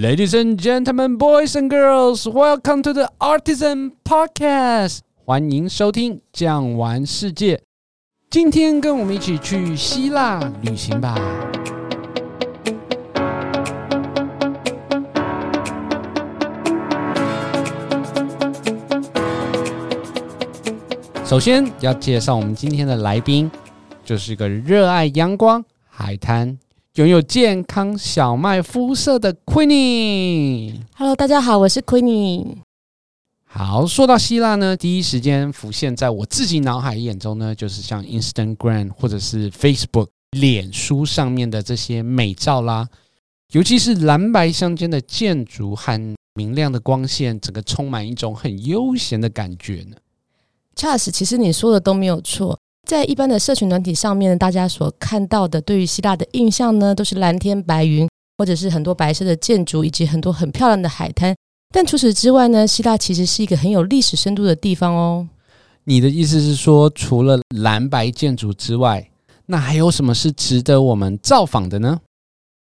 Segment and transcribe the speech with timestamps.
[0.00, 5.00] Ladies and gentlemen, boys and girls, welcome to the Artisan Podcast。
[5.26, 7.60] 欢迎收听酱玩世界。
[8.30, 11.18] 今天跟我们一起去希腊旅行吧。
[21.26, 23.50] 首先要介绍我们今天的来宾，
[24.02, 26.58] 就是一个热爱阳光、海滩。
[26.94, 30.74] 拥有健康小麦肤色的 Queenie。
[30.96, 32.56] Hello，大家好，我是 Queenie。
[33.44, 42.88] 好，说到希腊呢，第一时间浮现在我自己脑海眼中呢，就是像 Instagram 或者是 Facebook 脸书上面的这些美照啦，
[43.52, 49.96] 尤其是蓝白相间的建筑和明亮的光线，整个充满一种很悠闲的感觉呢。
[50.74, 52.58] Charles，其实你说的都没有错。
[52.90, 61.32] 在一般的社群团体上面，大家所看到的对于希腊的印象呢，都是蓝天白云，或者是很多白色的建筑，以及很多很漂亮的海滩。
[61.72, 65.28] 但除此之外呢，希腊其实是一个很有历史深度的地方哦。
[65.84, 69.08] 你的意思是说，除了蓝白建筑之外，
[69.46, 72.00] 那还有什么是值得我们造访的呢？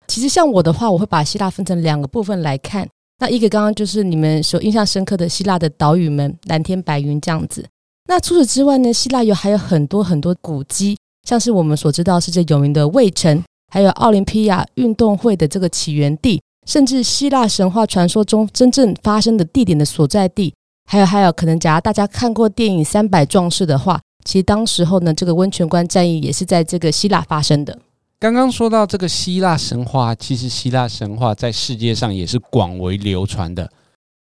[0.09, 2.85] 其实像我的话，我会把希腊分成两个部分来看。
[3.19, 7.65] 那一个刚刚就是你们所印象深刻的希腊的岛屿们，蓝天白云这样子。
[8.07, 20.53] 那除此之外呢，希腊有还有很多很多古迹，像是我们所知道世界有名的卫城，还有奥林匹亚运动会的这个起源地，甚至希腊神话传说中真正发生的地点的所在地，
[20.89, 27.77] 还有还有可能，假如大家看过电影《三百壮士》的话，其实当时候呢，这个温泉关战役也是在这个希腊发生的。
[28.19, 33.69] 刚刚说到这个希腊神话，其实希腊神话在世界上也是广为流传的。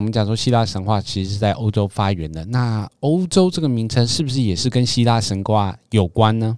[0.04, 6.58] 我们讲说希腊神话其实是在欧洲发源的，那欧洲这个名称是不是也是跟希腊神话有关呢？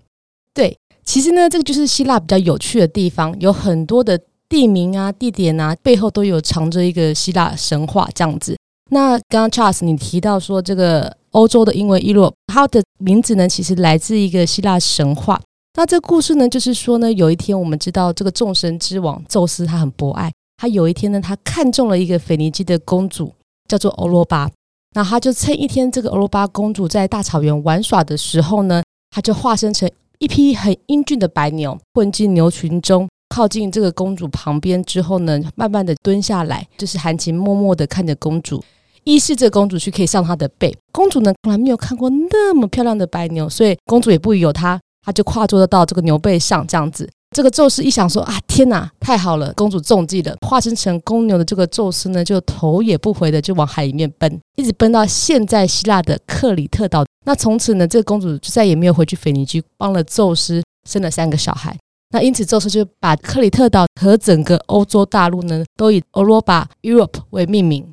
[0.52, 8.58] 对，其实呢，这个就是希腊比较有趣的地方，有很多的地名啊、地点啊，背后都有藏着一个希腊神话这样子。
[8.90, 15.40] 那刚刚 Charles 你提到说这个欧洲的英文伊洛它的名字呢，其实来自一个希腊神话。
[15.78, 20.32] 那这故事呢，就是说呢，有一天我们知道这个众神之王宙斯他很博爱。
[20.58, 23.30] 他有一天呢，他看中了一个腓尼基的公主，
[23.68, 24.50] 叫做欧罗巴。
[24.94, 28.82] 那他就趁一天这个欧罗巴公主在大草原玩耍的时候呢，
[29.12, 29.90] 他就化身成
[30.20, 38.64] 一匹很英俊的白牛，混进牛群中，靠近这个公主旁边之后呢，慢慢的蹲下来，就是含情脉脉的看着公主，
[39.04, 40.74] 依恃着公主去可以上他的背。
[40.94, 47.10] 公主呢，从来没有看过那么漂亮的白牛，所以公主也不疑有他，他就跨坐到这个牛背上，这样子。
[47.36, 50.34] 这个宙斯一想说啊，天哪，太好了，公主中计了！
[50.48, 57.04] 化身成公牛的这个宙斯呢，就头也不回的就往海里面奔，一直奔到现在希腊的克里特岛。
[57.26, 61.78] 那从此呢，这个公主就再也没有回去腓尼基，帮了宙斯生了三个小孩。
[62.12, 67.86] 那因此，宙斯就把克里特岛和整个欧洲大陆呢，都以欧罗巴 （Europe） 为命名。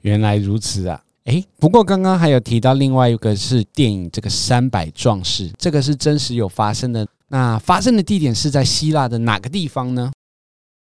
[0.00, 1.02] 原来如此啊！
[1.24, 7.06] 诶，不过刚刚还有提到另外一个是电影《这个三百壮士》，这个是真实有发生的。
[7.28, 10.10] 那发生的地点是在希腊的哪个地方呢？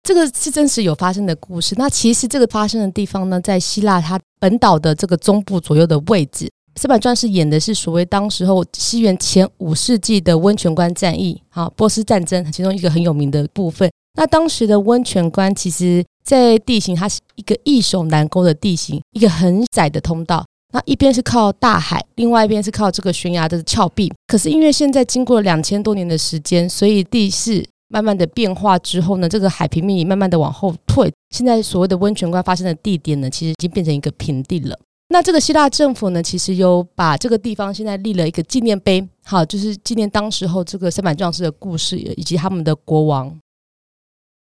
[0.03, 1.75] 这个是真实有发生的故事。
[1.77, 6.45] 那其实这个发生的地方呢，在希腊它本岛的这个中部左右的位置。
[6.79, 13.91] 《三百壮士》演的是所谓当时候西元前五世纪的温泉关战役，哈，波斯战争其中一个很有名的部分。
[14.13, 20.45] 那当时的温泉关，其实在地形它是一个易守难攻的地形，一个很窄的通道。
[20.73, 24.13] 那一边是靠大海，另外一边是靠这个悬崖的峭壁。
[24.27, 31.09] 可是因为现在经过了两千多年的时间，所以地势慢慢的变化之后呢，这个海平面也慢慢的往后退。
[31.29, 34.77] 现在所谓的温泉关发生的地点呢，其实已经变成一个平地了。
[35.09, 43.33] 那这个希腊政府呢，其实有把这个地方现在立了一个纪念碑，好，就是纪念当时候这个三百壮士的故事以及他们的国王。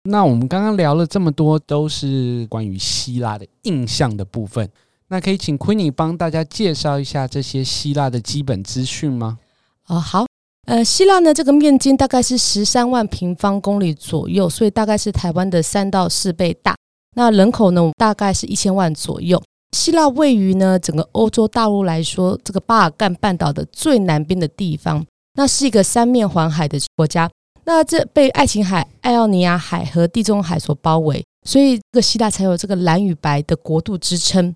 [0.03, 4.69] 那我们刚刚聊了这么多，都是关于希腊的印象的部分。
[5.09, 9.39] 那可以请 Queenie 帮大家介绍一下这些希腊的基本资讯吗？
[9.87, 10.25] 哦，好，
[10.65, 16.75] 呃，希腊呢，这个面积大概是十三万平方公里左右，所以大概是台湾的三到四倍大。
[17.15, 19.41] 那人口呢，大概是一千万左右。
[19.71, 25.05] 希腊位于呢整个欧洲大陆来说，这个巴尔干半岛的最南边的地方，
[25.35, 27.29] 那是一个三面环海的国家。
[27.63, 34.53] 那这被爱琴海、爱奥尼亚海和地中海所包围，所以这个希腊才有这个蓝与白的国度之称。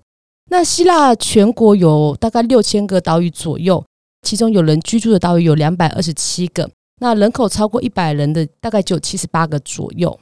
[0.49, 3.83] 那希腊全国有大概六千个岛屿左右，
[4.21, 10.19] 其中有人居住的岛屿有两百二十七个，那人口超过一百人的大概就有七十八个左右。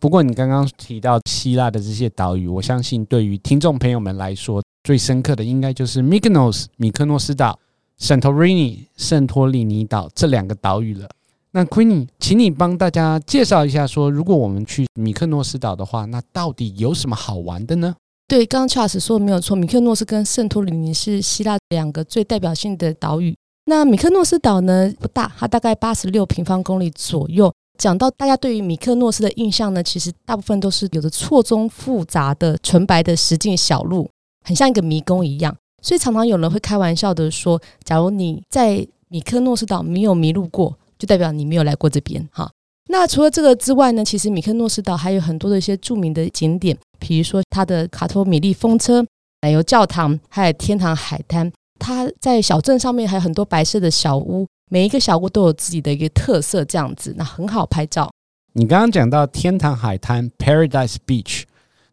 [0.00, 7.56] 不过你刚刚提到希腊的这些岛屿，我相信对于听众朋友们来说，最深刻的应该就是 Mykonos 米克诺斯岛、
[8.00, 11.08] Santorini 圣托里尼岛这两个岛屿了。
[11.52, 17.94] 那 Queenie，请你帮大家介绍一下，说如果我们去米克诺斯岛的话，那到底有什么好玩的呢？
[18.32, 23.36] 对，刚刚 Charles 说的没有错，米克诺斯跟圣托里尼是希腊两个最代表性的岛屿。
[23.66, 27.52] 那米克诺斯岛呢，不大，它大概八十六平方公里左右。
[27.76, 34.08] 讲到大家对于米克诺斯的印象呢，其实大部分都是有着错综复杂的纯白的石径小路，
[34.46, 35.54] 很像一个迷宫一样。
[35.82, 42.50] 所以常常有人会开玩笑的说，假如你在米克诺斯岛没有迷路过，就代表你没有来过这边哈。
[42.88, 46.76] 那除了这个之外呢，其实米克诺斯岛还有很多的一些著名的景点。
[46.98, 49.04] 比如说，它的卡托米利风车、
[49.42, 51.50] 奶油教堂，还有天堂海滩。
[51.78, 58.10] 它在小镇上面还有很多白色的小屋，每一个小屋都有自己的一个特色，这样子，那很好拍照。
[58.52, 61.42] 你刚刚讲到天堂海滩 （Paradise Beach），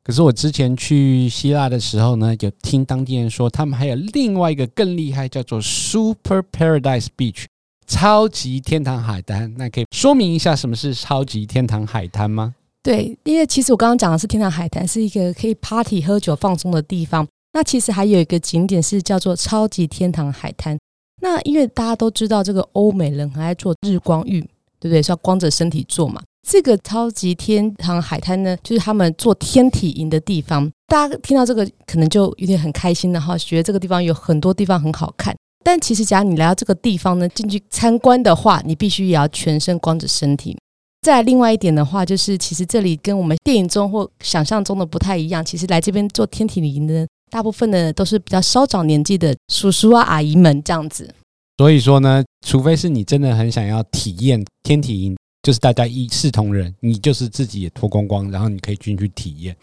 [0.04, 7.46] 可是我之前去希腊的时候呢，有听当地人说，他们还有另外一个更厉害，叫做 Super Paradise Beach，
[7.90, 9.54] 超级天堂海滩。
[9.58, 12.56] 那可以说明一下什么是超级天堂海滩吗？
[12.82, 17.28] 对，因为其实我刚刚讲的是天堂海滩，是一个可以 party 喝酒放松的地方。
[17.52, 20.78] 那其实还有一个景点是叫做超级天堂海滩。
[21.22, 24.40] 那因为大家都知道，这个欧美人很爱做日光浴，
[24.80, 25.04] 对不对？
[25.04, 26.22] 是要光着身体做嘛。
[26.48, 30.72] 这个超级天堂海滩呢，就是他们做天体营的地方。
[30.88, 35.36] 大家听到这个可能就有点很开心的哈，觉得这个地方有很多地方很好看。
[35.64, 40.58] 但其实，假如你来到这个地方呢，进去参观的话，你必须也要全身光着身体。
[41.02, 45.44] 再另外一点的话，就是其实这里跟我们电影中或想象中的不太一样。
[45.44, 51.14] 其实来这边做天体营的，大部分的都是比较稍长年纪的叔叔啊、阿姨们这样子。
[51.58, 59.56] 所以说呢，除非是你真的很想要体验天体营，就是大家一视同仁，你就是自己也脱光光，然后你可以进去体验。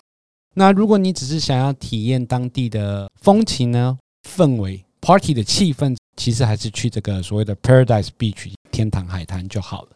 [0.55, 9.91] 那如果你只是想要体验当地的风情呢、氛围、party 的气氛，其实还是去这个所谓的 Paradise Beach 天堂海滩就好了。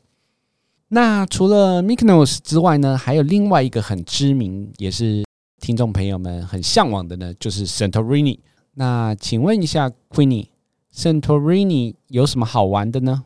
[0.86, 5.24] 那除了 Mykonos 之外呢，还有另外一个很知名，也是
[5.60, 8.38] 听众朋友们很向往的呢，就是 Santorini。
[8.74, 13.24] 那请问一下 Queenie，Santorini 有什么好玩的呢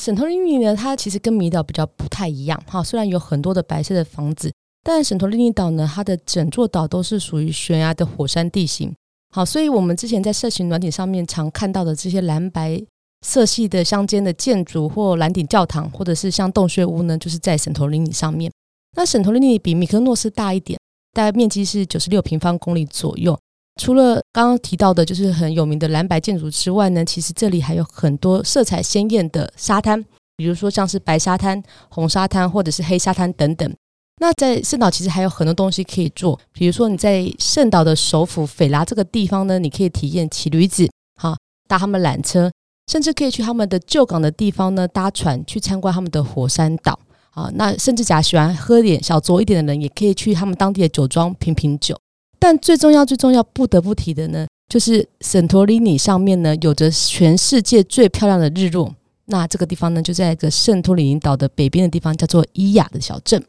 [0.00, 2.82] ？Santorini 呢，它其实跟米岛比较不太一样哈。
[2.82, 4.50] 虽然有很多的白色的房子，
[4.82, 8.94] 但 Santorini 岛呢，它的整座岛都是属于悬崖的火山地形。
[9.34, 12.80] 好，所以我们之前在社群软体上面常看到的这些蓝白。
[13.26, 18.52] 色系的相间的建筑或蓝顶教堂，或者是像洞穴屋呢，就是在圣托里尼上面。
[18.98, 20.78] 那圣托里尼比米克诺斯大一点，
[21.14, 23.34] 大概面积是九十六平方公里左右。
[23.80, 30.04] 除了刚刚提到的，就是很有名的蓝白建筑之外呢，其实这里还有很多色彩鲜艳的沙滩，
[30.36, 33.74] 比如说像是白沙滩、红沙滩或者是黑沙滩等等。
[34.20, 40.88] 那在圣岛其实还有很多东西可以做，比如说你在圣岛的首府斐拉这个地方呢，你可以体验骑驴子，
[41.20, 41.36] 好，
[41.68, 42.50] 搭他们缆车。
[42.86, 46.98] 甚至可以去他们的旧港的地方呢，搭船去参观他们的火山岛
[47.30, 47.50] 啊。
[47.54, 51.98] 那甚至假喜欢喝点小酌一点的人，也可以去他们当地的酒庄品品酒。
[52.38, 58.94] 但最重要、最重要不得不提的呢，就是圣托里尼上面呢，有着全世界最漂亮的日落。
[59.24, 63.42] 那这个地方呢，就在一个圣托里尼岛的北边的地方，叫做伊亚的小镇。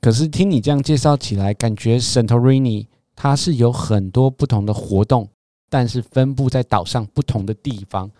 [0.00, 5.28] 可是听你这样介绍起来，感觉圣托里尼它是有很多不同的活动，
[5.68, 8.10] 但是分布在岛上不同的地方。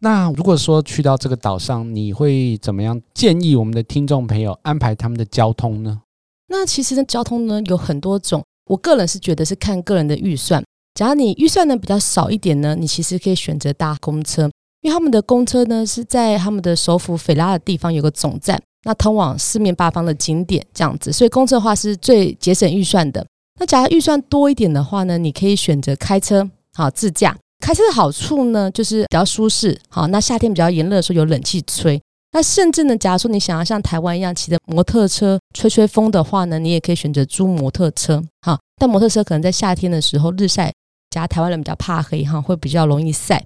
[0.00, 6.02] 那如果说去到这个岛上，你会怎么样建议我们的听众朋友安排他们的交通呢？
[6.48, 10.64] 那其实呢，交通呢有很多种，我个人是觉得是看个人的预算。
[10.94, 23.26] 假如你预算呢比较少一点呢，你其实可以选择搭公车，因为他们的公车呢是在他们的首府斐拉的地方有个总站，那通往四面八方的景点这样子，所以公车的话是最节省预算的。
[23.58, 27.36] 那假如预算多一点的话呢，你可以选择开车，好自驾。
[27.62, 29.78] 开车的好处呢，就是比较舒适。
[29.90, 32.00] 好，那夏天比较炎热的时候有冷气吹。
[32.32, 38.22] 那甚至呢，假如说你想要像台湾一样骑着摩托车吹吹风的话呢，你也可以选择租摩托车。
[38.40, 40.72] 好，但摩托车可能在夏天的时候日晒，
[41.10, 43.44] 加台湾人比较怕黑哈，会比较容易晒。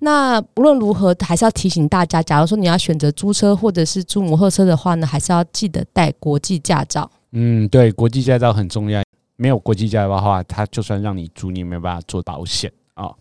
[0.00, 7.10] 那无论如何，还是要提醒大家，假如说你要选择租车或者是租摩托车的话呢，还是要记得带国际驾照。
[7.32, 9.02] 嗯，对，国际驾照很重要。
[9.36, 13.06] 没有国际驾照的话，他就算让你租，你也没有办法做保险啊。
[13.06, 13.16] 哦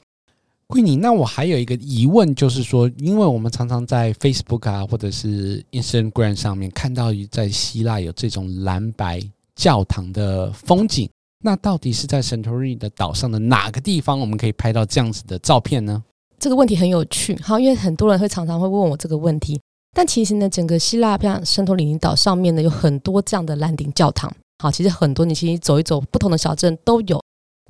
[0.69, 9.21] Queenie，那我还有一个疑问，就是说，因为我们常常在 Facebook 啊，或者是 Instagram 上面看到在希腊有这种蓝白
[9.55, 11.07] 教堂的风景，
[11.43, 16.03] 那到底是在圣托里尼的岛上的哪个地方，我们可以拍到这样子的照片呢？
[16.43, 19.57] 这个问题很有趣，好，因为很多人会常常会问我这个问题，
[19.95, 24.29] 但其实呢，整个希腊像圣托里尼岛上面呢，有很多这样的蓝顶教堂，
[24.61, 27.17] 好，其实很多你其实走一走，不同的小镇都有。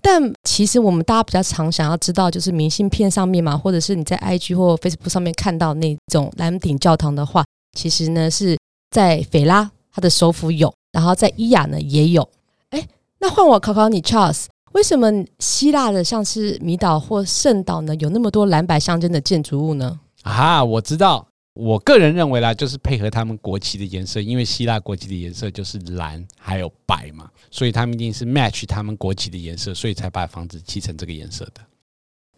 [0.01, 7.45] 但其实我们大家比较常想要知道，就是明信片上面嘛，或者是你在 IG 或 Facebook 上面看到那种蓝顶教堂的话，
[7.77, 8.57] 其实呢是
[8.89, 12.27] 在斐拉它的首府有，然后在伊亚呢也有。
[12.71, 12.87] 哎，
[13.19, 15.07] 那换我考考你，Charles，为什么
[15.39, 19.99] 希腊的像是米岛或圣岛呢有那么多蓝白相间的建筑物呢？
[20.23, 21.27] 啊，我知道。
[21.53, 31.61] 我个人认为啦，就是配合他们国旗的颜色，因为希腊国旗的颜色就是蓝还有白嘛，所以他们一定是 match 他们国旗的颜色，所以才把房子漆成这个颜色的。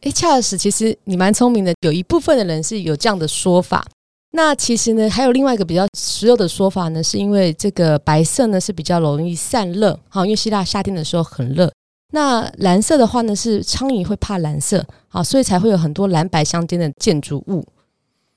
[0.01, 3.85] 诶，Charles，其实你蛮聪明的，有一部分的人是有这样的说法。
[4.31, 11.71] 那其实呢，还有另外一个比较实用的说法呢，是因为这个白色呢是比较容易散热，好，因为希腊夏天的时候很热。
[12.11, 17.65] 那蓝色的话呢，是苍蝇会怕蓝色，好，所以才会有很多蓝白相间的建筑物。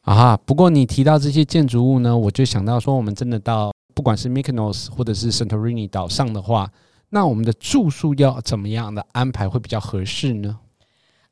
[0.02, 6.70] 啊，不过你提到这些建筑物呢，我就想到说，我们真的到不管是 Mykonos 或者是 Santorini 岛上的话，
[7.10, 10.58] 那我们的住宿要怎么样的安排会比较合适呢？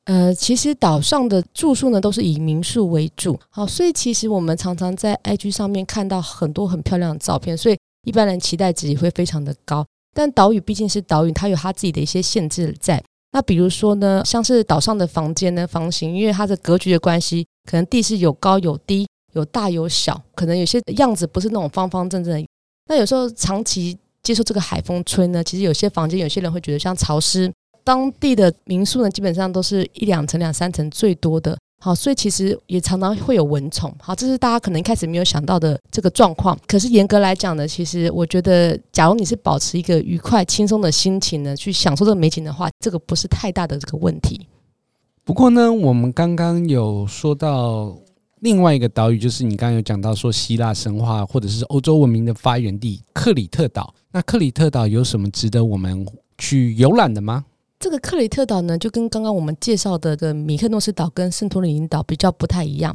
[0.04, 9.84] 呃，其实岛上的住宿呢都是以民宿为主，好，所以其实我们常常在 IG 上面看到很多很漂亮的照片，所以一般人期待值也会非常的高。
[10.16, 13.02] 但岛屿毕竟是岛屿，它有它自己的一些限制在。
[13.32, 17.46] 那比如说呢，像是岛上的房间呢，房型因为它的格局的关系。
[17.68, 22.46] 可能地势有高有低，有大有小，可能有些样子不是那种方方正正的。
[22.88, 27.52] 那有时候长期接受这个海风吹呢，其实有些房间有些人会觉得像潮湿。
[27.82, 31.58] 当地的民宿呢，基本上都是一两层、两三层最多的。
[31.86, 33.94] 好，所以其实也常常会有蚊虫。
[34.00, 36.58] 好，这是大家可能一开始没有想到的这个状况。
[36.66, 44.48] 可是严格来讲呢，其实我觉得，假如你是保持一个愉快、轻松的心情呢，去享受这个美景的话，这个不是太大的这个问题。
[45.22, 47.96] 不过呢，我们刚刚有说到
[48.40, 53.94] 另外一个岛屿，就是你刚刚有讲到说希腊神话或者是欧洲文明的发源地克里特岛。
[54.10, 56.04] 那克里特岛有什么值得我们
[56.36, 57.44] 去游览的吗？
[57.78, 62.94] 这个克里特岛呢，就跟刚刚我们介绍的的米克诺斯岛跟圣托里尼岛比较不太一样。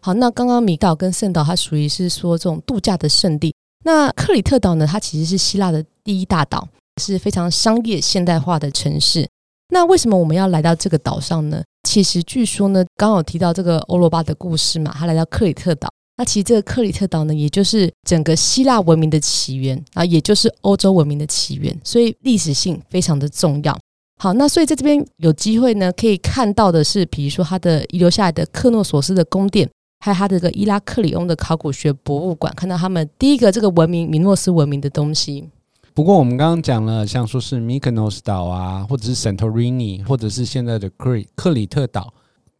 [0.00, 3.54] 好，那刚刚米岛跟圣岛，它属于是说这种度假的圣地。
[3.84, 6.66] 那克里特岛呢，它其实是希腊的第一大岛，
[7.00, 9.28] 是非常商业现代化的城市。
[9.68, 11.62] 那为什么我们要来到这个岛上呢？
[11.88, 15.88] 其实据说呢，刚好提到这个欧罗巴的故事嘛，他来到克里特岛。
[16.16, 23.78] 那其实这个克里特岛呢，也就是整个希腊文明的起源啊，也就是欧洲文明的起源，所以历史性非常的重要。
[24.22, 35.48] 好，那所以在这边有机会呢，可以看到的是，比如说它的遗留下来的克诺索斯的宫殿，还有它的这个伊拉克里翁的考古学博物馆，看到他们第一个这个文明米诺斯文明的东西。
[35.92, 42.14] 不过我们刚刚讲了，像说是 Mykonos 岛啊，或者是 Santorini，或者是现在的克里克里特岛，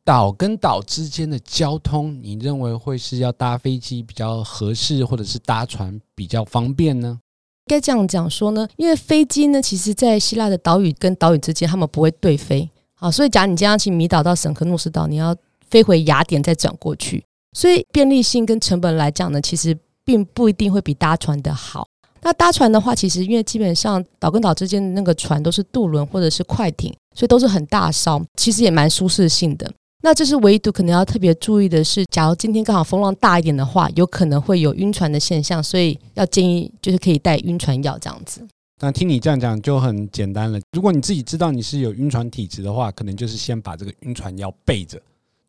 [0.05, 7.21] 岛跟岛之间的交通，你认为会是要搭飞机比较合适，或者是搭船比较方便呢？
[7.67, 12.69] 该这样讲说呢，因为飞机呢，其实在希腊的岛屿跟岛屿之间，他们不会对飞。
[12.95, 15.35] 好，所以假如你今天要去米岛到圣克诺斯岛，你要
[15.71, 17.25] 飞回雅典再转过去，
[17.57, 21.87] 所以便利性跟成本来讲呢，其实并不一定会比搭船的好。
[22.25, 29.69] 那搭船的话，其实因为基本上岛跟岛之间的那个船都是渡轮或者是快艇，所以都是很大艘，其实也蛮舒适性的。
[30.05, 38.45] 那这是唯独可能要特别注意的是，假如今天刚好风浪大一点的话，有可能会有晕船的现象，所以要建议就是可以带晕船药这样子。
[38.81, 40.59] 那听你这样讲就很简单了。
[40.73, 45.01] 如果你自己知道你是有晕船体质的话，可能就是先把这个晕船药备着。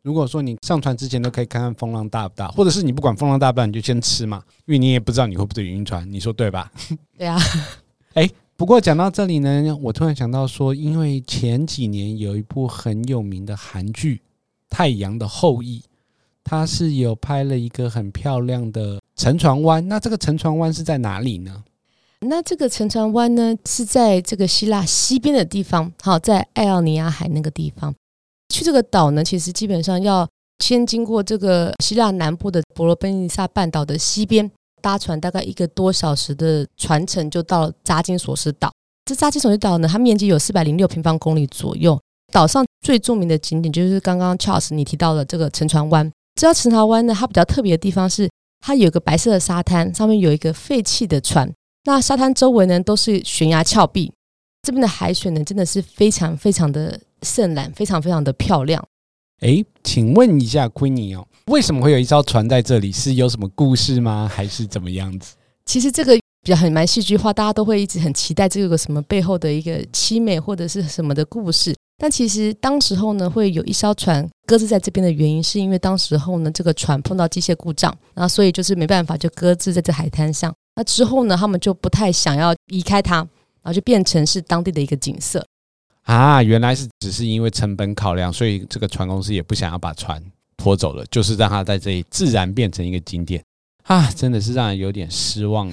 [0.02, 6.70] 如果说你上船之前都可以看看风浪大不大，或者是你不管风浪大不大，你就先吃嘛，因为你也不知道你会不会晕船，你说对吧？
[7.18, 7.36] 对啊。
[8.12, 14.16] 哎，不过讲到这里呢，我突然想到说，因为前几年有一部很有名的韩剧
[14.74, 15.78] 《太阳的后裔》，
[16.42, 19.86] 他是有拍了一个很漂亮的沉船湾。
[19.86, 21.62] 那这个沉船湾是在哪里呢？
[22.22, 27.94] 那这个沉船湾呢，是在这个希腊西边的地方，好，在爱奥尼亚海那个地方。
[28.48, 30.28] 去这个岛呢，其实基本上要
[30.58, 34.50] 先经过这个希腊南部的伯罗奔尼撒半岛的西边，
[34.82, 38.72] 搭船大概一个多小时的船程就到了扎金索斯岛。
[39.04, 41.96] 这扎金索斯岛呢，它面积有四百零六平方公里左右。
[42.34, 46.10] 岛上最著名的景点就是刚刚 Charles 你提到的这个沉船湾。
[46.34, 48.28] 知道沉船湾呢，它比较特别的地方是，
[48.60, 51.48] 它有一个白色的沙滩，上面有一个废弃的船。
[51.84, 54.12] 那沙滩周围呢，都是悬崖峭壁。
[54.62, 58.84] 这边的海水呢，真的是非常非常的深蓝，非常非常的漂亮。
[59.42, 62.90] 哎，请问一下 Queenie 哦，为什么会有一艘船在这里？
[62.90, 64.28] 是有什么故事吗？
[64.28, 65.36] 还是怎么样子？
[65.66, 71.72] 其实这个比较很蛮戏剧化，大家都会一直很期待这个什么背后的一个凄美或者是什么的故事。
[71.98, 80.54] 但其实当时候呢，会有一艘船搁置在这边的原因，是因为当时候呢，这个船碰到机械故障，然后所以就是没办法就搁置在这海滩上。
[80.76, 83.26] 那之后呢，他们就不太想要移开它。
[83.64, 85.42] 然后就变成是当地的一个景色
[86.02, 86.42] 啊！
[86.42, 90.22] 原来是只是因为成本考量，所以这个船公司也不想要把船
[90.58, 93.42] 拖走了，就是让它在这里自然变成一个景点。
[93.84, 95.72] 啊，真的是让人有点失望。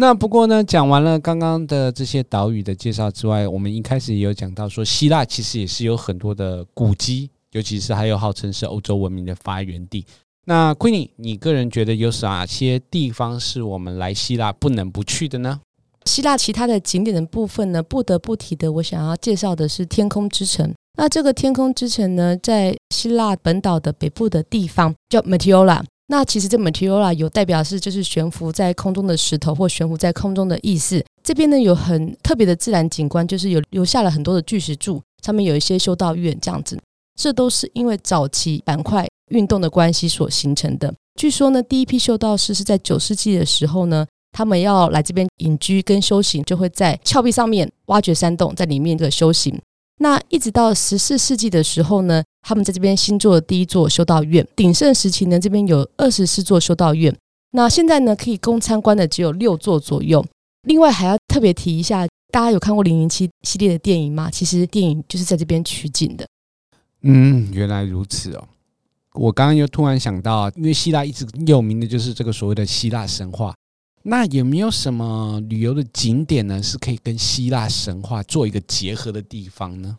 [0.00, 10.06] 那不过呢，讲完了刚刚的这些岛屿的介绍之外，我们一开始也有讲到说，希腊其实也是有很多的古迹，尤其是还有号称是欧洲文明的发源地。
[10.44, 15.60] 那 Queenie，你个人觉得有哪些地方是我们来希腊不能不去的呢？
[16.04, 20.72] 希腊其他的景点的部分呢，不得不提的，我想要介绍的是天空之城。
[20.96, 25.82] 那这个天空之城呢，在希腊本岛的北部的地方叫 Metiola。
[26.08, 31.04] 那其实这 Metiola 有代表是就是悬浮在空中的石头或悬浮在空中的意思。
[31.22, 36.78] 这边呢有很特别的自然景观，就是有留下了很多的巨石柱，上面有一些修道院这样子。
[37.14, 40.94] 这都是因为早期板块运动的关系所形成的。
[41.20, 49.60] 据说呢，第一批修道士是在九世纪的时候呢，他们要来这边隐居跟修行，就会在峭壁上面挖掘山洞，在里面的修行。
[50.00, 54.46] 那一直到十四世纪的时候呢，他们在这边新做的第一座修道院。
[54.56, 57.14] 鼎盛时期呢，这边有二十四座修道院。
[57.50, 60.24] 那现在呢，可以供参观的只有六座左右。
[60.62, 64.30] 另外还要特别提一下，大家有看过《零零七》系列的电影吗？
[64.30, 66.26] 其实电影就是在这边取景的。
[67.02, 68.48] 嗯，原来如此哦。
[69.12, 73.54] 我刚刚又突然想到，因为希腊一直有名的就是这个所谓的希腊神话。
[74.04, 76.62] 那有没有什么旅游的景点呢？
[76.62, 79.98] 是可以跟希腊神话做一个结合的地方呢？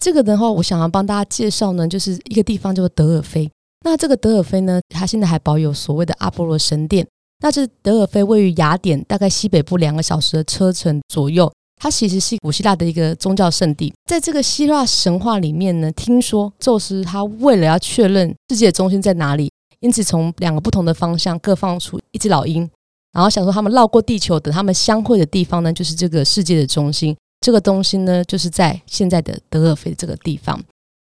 [0.00, 3.50] 这个的话，我想要帮大家介绍呢，就是一个地方叫做德尔菲。
[3.84, 7.06] 那这个德尔菲呢，它现在还保有所谓的阿波罗神殿。
[7.42, 11.50] 那这德尔菲位于雅典，大概西北部两个小时的车程左右。
[11.82, 13.90] 它其实是古希腊的一个宗教圣地。
[14.04, 22.68] 在这个希腊神话里面呢，听说宙斯他为了要确认世界的中心在哪里，因此从两个不同的方向各放出一只老鹰。
[23.12, 27.16] 然后想说，他们绕过地球，等他们相会的地方呢，就是这个世界的中心。
[27.40, 30.62] 这个东西呢，就是在现在的德尔菲这个地方。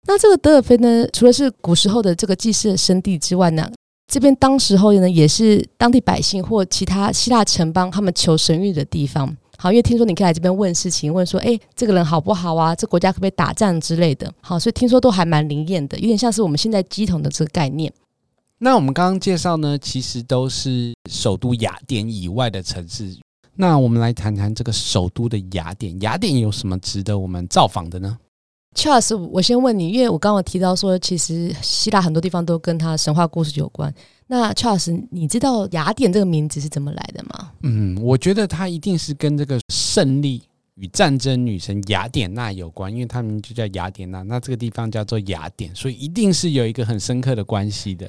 [0.07, 3.69] 那这个德尔菲呢，除了是古时候的这个祭祀的圣地之外呢，
[4.11, 9.35] 这边当时候呢，也是当地百姓或其他希腊城邦他们求神谕的地方。
[9.57, 12.73] 好，因为听说你可以来这边问事情，问说，哎，这个人好不好啊？
[12.73, 14.33] 这国家可不可以打仗之类的。
[14.41, 17.93] 好，所以听说都还蛮灵验的，有点像是我们现在乩童的这个概念。
[18.57, 23.15] 那我们刚刚介绍呢，其实都是首都雅典以外的城市。
[23.55, 28.17] 那我们来谈谈这个首都的雅典，雅典有什么值得我们造访的呢
[28.75, 33.93] ？Charles，我先问你，因为我刚刚提到说，其实希腊很多地方都跟它的神话故事有关。
[34.27, 37.51] 那 Charles，你知道雅典这个名字是怎么来的吗？
[37.63, 40.41] 嗯，我觉得它一定是跟这个胜利
[40.75, 44.21] 与战争女神雅典娜有关，因为他们就叫雅典娜。
[44.21, 48.07] 那这个地方叫做雅典，所以一定是有一个很深刻的关系的。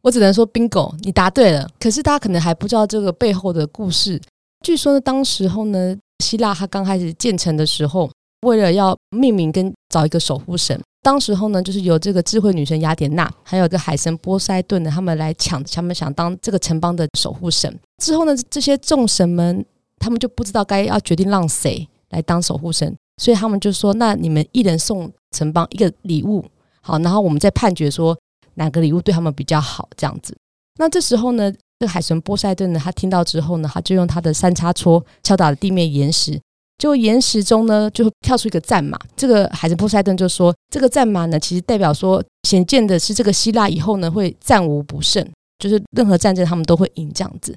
[0.00, 1.68] 我只能说 bingo，你答对了。
[1.80, 4.22] 可是大家可能还不知道这个背后的故事。
[4.66, 17.78] 据说呢，当时候呢，希腊它刚开始建成的时候，为了要命名跟找一个守护神，当时候呢，就是由这个智慧女神雅典娜，还有一个海神波塞顿的他们来抢，他们想当这个城邦的守护神。
[18.02, 19.64] 之后呢，这些众神们
[19.98, 26.44] 他们就不知道该要决定让谁来当守护神，所以他们就说：“那你们一人送城邦一个礼物，
[26.80, 28.18] 好，然后我们再判决说。”
[28.58, 29.86] 哪个礼物对他们比较好？
[29.96, 30.34] 这样子，
[30.78, 36.40] 那这时候呢，这个海神波塞顿呢，他听到之后呢，他就用他的三叉戳敲打了地面岩石，
[36.78, 38.98] 就岩石中呢，就跳出一个战马。
[39.14, 45.26] 这个海神波塞顿就说，这个战马呢，其实代表说，显见的是这个希腊以后呢，会战无不胜，
[45.58, 47.54] 就是任何战争他们都会赢这样子。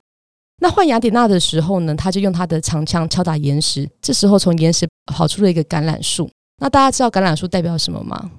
[0.62, 6.30] 那换雅典娜的时候呢，他就用他的长枪敲打岩石，这时候从岩石跑出了一个橄榄树。
[6.62, 8.30] 那大家知道橄榄树代表什么吗？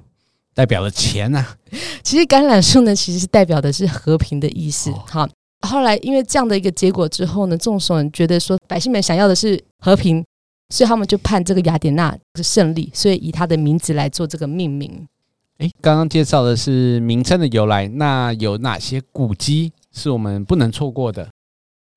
[0.52, 1.56] 代表了钱啊，
[2.02, 4.92] 其实橄榄树呢，其实是代表的是和平的意思。
[5.06, 5.26] 好，
[5.68, 10.24] 后来因为这样的一个结果之后呢，众神人觉得说百姓们想要的是和平，
[10.70, 15.06] 所以他们就判这个雅典娜是胜利，所以以他的名字来做这个命名。
[15.58, 21.28] 诶，刚刚介绍的是名称的由来，那有哪些古迹是我们不能错过的？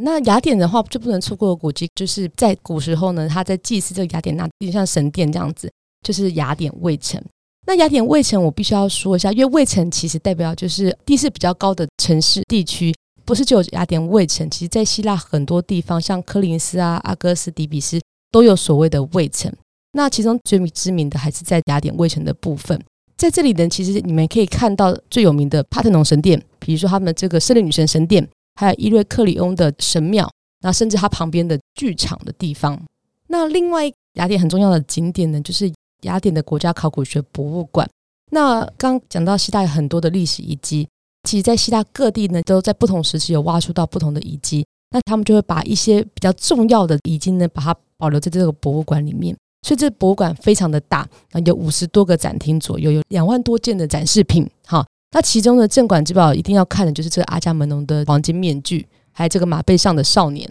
[0.04, 5.72] 那雅典的话就不能错过的古迹，就是在古时候呢，他在祭祀这个雅典娜，有点像神殿这样子，
[6.02, 7.24] 就是雅典卫城。
[7.66, 12.94] 那雅典卫城，我必须要说一下，因为卫城其实代表就是地势比较高的城市地区，
[13.26, 14.50] 不是只有雅典卫城。
[14.50, 19.52] 其实，在希腊很多地方，像科林斯啊、阿哥斯、底比斯，都有所谓的卫城。
[19.94, 22.80] 那其中最知名的还是在雅典卫城的部分。
[23.18, 30.30] 在这里呢，其实你们可以看到最有名的帕特农神殿，比如说他们这个胜利女神神殿，还有伊瑞克里翁的神庙，
[30.62, 32.82] 那甚至它旁边的剧场的地方。
[33.28, 35.72] 那另外雅典很重要的景点呢，就是。
[36.04, 37.90] 雅典的国家考古学博物馆。
[38.32, 40.86] 那刚讲到希腊有很多的历史遗迹，
[41.24, 44.66] 其实，在希腊各地呢，都在不同时期有挖出到不同的遗迹。
[44.92, 49.36] 那他们就会把一些比较重要的遗迹呢，把它保留在这个博物馆里面。
[49.66, 51.08] 所以，这博物馆非常的大，
[51.46, 54.48] 有五十多个展厅左右，有两万多件的展示品。
[54.66, 60.48] 哈，那其中的镇馆之宝一定要看的就是这个阿伽门农的黄金面具，还有这个马背上的少年。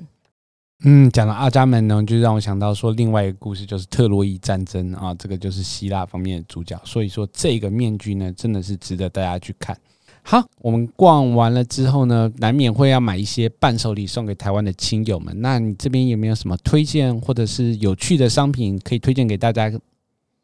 [0.85, 6.81] 嗯，讲到阿伽门农，就让我想到说另外一个故事，就是特洛伊战争啊，这个就是希腊方面的主角。
[6.85, 9.79] 所以说这个面具呢，真的是值得大家去看。
[10.25, 15.35] 好，我们逛完了之后呢，难免会要买一些伴手礼送给台湾的亲友们。
[15.41, 19.69] 那你这边有没有什么推荐或者是有趣的商品可以推荐给大家？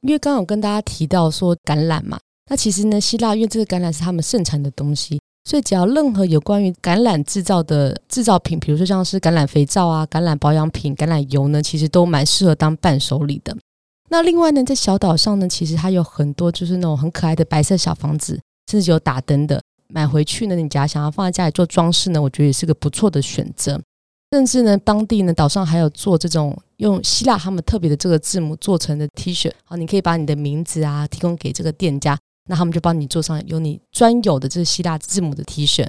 [0.02, 2.18] 因为刚刚有跟大家提到说橄榄嘛。
[2.50, 13.56] 那其实呢，希腊因为这个橄榄是他们盛产的东西，所以只要任何有关于橄榄制造的制造品，比如说像是橄榄肥皂啊、橄榄保养品、橄榄油呢，其实都蛮适合当伴手礼的。
[14.08, 19.60] 那另外呢，在小岛上呢，其实它有很多就是那种很可爱的白色小房子，甚至有打灯的，
[19.92, 23.80] 买回去呢，你假如想要放在家里做装饰呢，我觉得也是个不错的选择。
[24.30, 32.18] 甚至呢，当地呢岛上还有做这种用希腊他们特别的这个字母做成的 T 恤，好，你可以把你的名字啊提供给这个店家。
[32.50, 35.86] 那他们就帮你做上有你专有的这个希腊字母的 T 恤，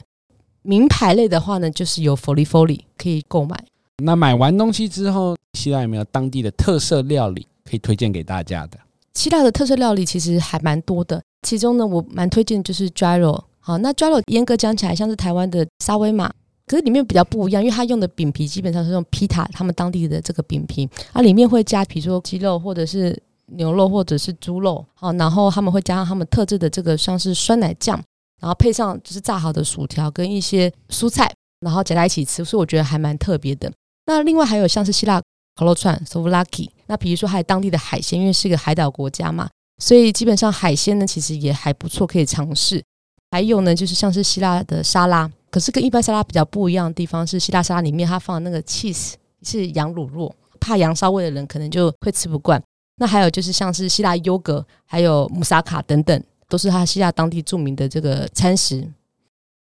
[0.62, 3.62] 名牌类的话呢，就是有 Folly Folly 可以购买。
[4.04, 8.80] 那买完东西之后，希腊有没有当地的特色料理可以推荐给大家的？
[9.14, 13.44] 希腊的特色料理其实还蛮多的，其中呢，我蛮推荐的就是 Gyro。
[13.69, 16.27] 好，那抓肉严格讲起来像是台湾的沙威玛，
[16.65, 23.15] 可是里面比较不一样，因为它用的饼皮基本上是用皮塔他们当地的这个饼皮，它里面会加比如说鸡肉或者是。
[23.53, 27.99] 牛肉或者是猪肉，好，然后他们会加上他们特制的这个像是酸奶酱，
[28.39, 33.71] 然后配上就是炸好的薯条跟一些蔬菜，然后夹在一起吃，所以我觉得还蛮特别的。
[34.05, 35.19] 那另外还有像是希腊
[35.55, 39.49] 烤肉串 souvlaki，那比如说还有当地的海鲜，因为是一个海岛国家嘛，
[39.82, 42.84] 所以基本上海鲜呢其实也还不错，可以尝试。
[43.32, 49.13] 还有呢就是像是希腊的沙拉，可是跟一般沙拉比较不一样的地方是，希腊沙拉里面它放的那个 cheese
[49.44, 52.62] 是羊乳酪，怕羊骚味的人可能就会吃不惯。
[52.98, 58.86] 那还有就是像是希腊优格，还有穆萨卡等等，都是它希腊当地著名的这个餐食。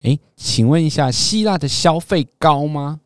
[0.03, 3.01] 诶，请问一下，希腊的消费高吗？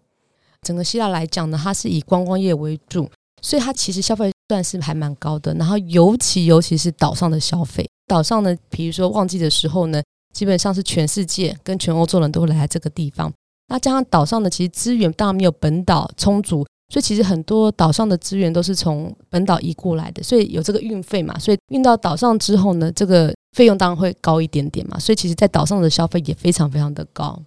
[0.62, 5.54] 整个希腊来讲呢，它是以观光业为主，所以它其实消费算是还蛮高的。
[5.54, 13.32] 然后尤其尤其是岛上的消费，岛上呢，比如说旺季的时候呢，基本上是全世界跟全欧洲人都会来这个地方。
[13.68, 16.66] 那加上岛上的其实资源当然没有本岛充足。
[16.92, 24.98] 所以其实很多岛上的资源都是从本岛移过来的，所以有这个运费嘛，所以运到岛上之后呢，这个费用当然会高一点点嘛。
[24.98, 27.40] 所以其实，在岛上的消费也非常非常的高。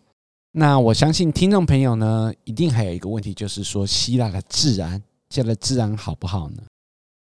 [0.54, 4.92] 那我相信听众朋友呢，一定还有一个问题，就是说希腊的治安，
[5.30, 6.64] 现在的治安好不好呢？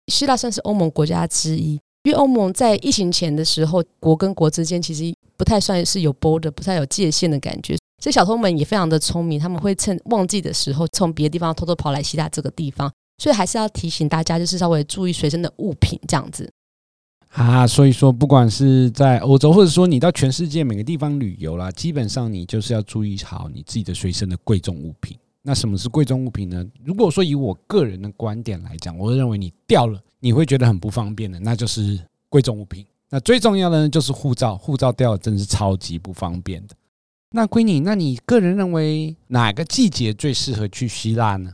[0.08, 7.78] 希腊算是欧盟国家之一，因为欧盟在疫情前的时候，国跟国之间其实不太算是有 border，不太有界限的感觉。
[8.02, 16.52] 所以小偷们也非常的聪明，他们会趁旺季的时候从别的地方偷偷跑来希腊这个地方，所以还是要提醒大家，就是稍微注意随身的物品这样子。
[17.30, 25.16] 啊，所以说不管是在欧洲，或者说你到全世界每个地方旅游啦，基本上你就是要注意好你自己的随身的贵重物品。
[25.44, 26.64] 那什么是贵重物品呢？
[26.84, 32.00] 如果说以我个人的观点来讲，我认为你掉了你会觉得很不方便的，那就是
[32.30, 32.86] 贵重物品。
[33.10, 36.76] 那最重要的呢，就是护照，护照掉了真的是超级不方便的。
[37.32, 41.54] 那闺女，那你个人认为哪个季节最适合去希腊呢？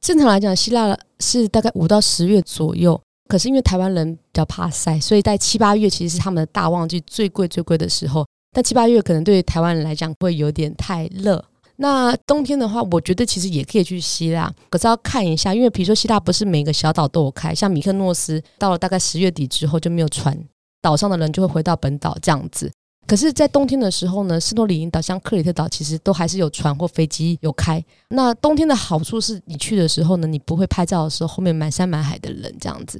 [0.00, 3.00] 正常来讲，希腊是大概五到十月左右。
[3.26, 8.26] 可是因为台湾人比较怕晒，所以在七八月其实是他们的大旺季，最贵最贵的时候。
[8.52, 11.42] 但七八月可能对台湾人来讲会有点太热。
[11.76, 20.38] 那冬天的话，我觉得其实也可以去希腊，可是要看一下，因为比如说希腊不是每个小岛都有开，像米克诺斯到了大概十月底之后就没有船，
[20.80, 22.70] 岛上的人就会回到本岛这样子。
[23.06, 27.84] 可是，在冬天的时候呢，斯托里因岛、像克里特岛，其实都还是有船或飞机有开。
[28.08, 32.98] 那冬天的好处是，你去的时候呢，你不会拍照的时候后面满山满海的人这样子，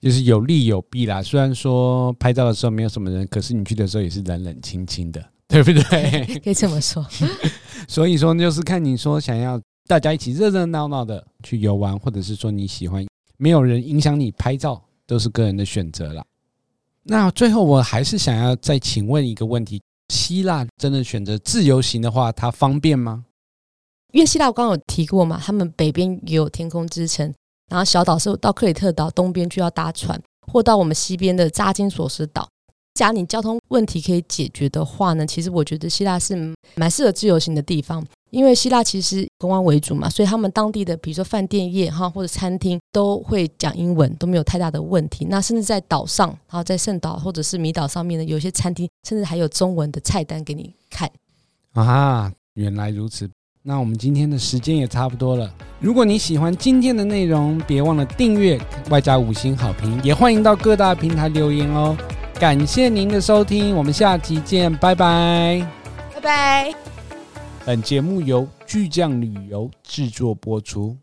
[0.00, 1.22] 就是有利有弊啦。
[1.22, 6.38] 虽然说拍照的时候没有什么人，可是你去的时候也是冷冷清清的， 对不对？
[6.42, 7.06] 可以这么说。
[7.88, 13.06] 所以说，就是看你说想要大家一起热热闹闹的去游玩，或者是说你喜欢
[13.36, 16.24] 没有人影响你拍照，都是个人的选择啦。
[17.04, 23.24] 那最后我还是想要再请问一个问题：希腊真的选择自由行的话，它方便吗？
[24.12, 27.32] 因为希腊我刚刚有提过嘛，他们北边也有天空之城，
[27.70, 30.20] 然后小岛是到克里特岛东边就要搭船，
[30.52, 32.48] 或到我们西边的扎金索斯岛。
[32.96, 36.34] 假你交通问题可以解决的话呢，其实我觉得希腊是
[36.74, 38.04] 蛮适合自由行的地方。
[38.30, 45.26] 因为希腊其实观光为主嘛，所以他们当地的比如说饭店业哈或者餐厅都会讲英文，都没有太大的问题。
[45.30, 51.08] 那甚至在岛上，然后在圣岛或者是米岛上面呢，有些餐厅甚至还有中文的菜单给你看。
[51.74, 53.30] 啊，原来如此。
[53.62, 55.52] 那我们今天的时间也差不多了。
[55.80, 61.96] 如果你喜欢今天的内容，别忘了订阅，外加五星好评，也欢迎到各大平台留言哦。
[62.38, 65.66] 感谢您的收听，我们下期见，拜拜，
[66.14, 66.74] 拜拜。
[67.64, 70.94] 本节目由巨匠旅游制作播出。